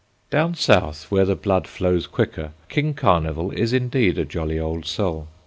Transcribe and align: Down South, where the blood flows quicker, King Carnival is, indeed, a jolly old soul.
Down 0.31 0.55
South, 0.55 1.11
where 1.11 1.25
the 1.25 1.35
blood 1.35 1.67
flows 1.67 2.07
quicker, 2.07 2.53
King 2.69 2.95
Carnival 2.95 3.51
is, 3.51 3.71
indeed, 3.71 4.17
a 4.17 4.25
jolly 4.25 4.57
old 4.57 4.87
soul. 4.87 5.27